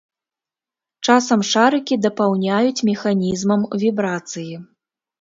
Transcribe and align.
Часам 1.07 1.43
шарыкі 1.51 1.95
дапаўняюць 2.07 2.85
механізмам 2.91 3.71
вібрацыі. 3.87 4.53